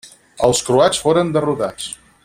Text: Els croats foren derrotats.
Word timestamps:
Els 0.47 0.61
croats 0.69 1.03
foren 1.03 1.31
derrotats. 1.37 1.91